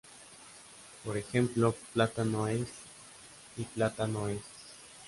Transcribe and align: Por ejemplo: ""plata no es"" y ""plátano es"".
Por 1.05 1.15
ejemplo: 1.15 1.75
""plata 1.93 2.25
no 2.25 2.47
es"" 2.47 2.67
y 3.55 3.65
""plátano 3.65 4.29
es"". 4.29 4.41